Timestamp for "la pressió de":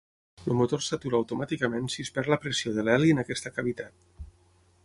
2.35-2.89